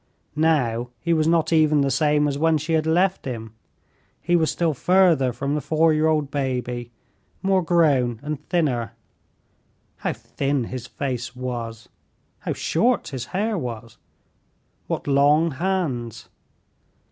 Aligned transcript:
Now 0.35 0.89
he 0.99 1.13
was 1.13 1.27
not 1.27 1.53
even 1.53 1.81
the 1.81 1.91
same 1.91 2.27
as 2.27 2.35
when 2.35 2.57
she 2.57 2.73
had 2.73 2.87
left 2.87 3.25
him; 3.25 3.53
he 4.19 4.35
was 4.35 4.49
still 4.49 4.73
further 4.73 5.31
from 5.31 5.53
the 5.53 5.61
four 5.61 5.93
year 5.93 6.07
old 6.07 6.31
baby, 6.31 6.89
more 7.43 7.61
grown 7.61 8.19
and 8.23 8.43
thinner. 8.49 8.93
How 9.97 10.13
thin 10.13 10.63
his 10.63 10.87
face 10.87 11.35
was, 11.35 11.87
how 12.39 12.53
short 12.53 13.09
his 13.09 13.25
hair 13.25 13.59
was! 13.59 13.97
What 14.87 15.05
long 15.05 15.51
hands! 15.51 16.29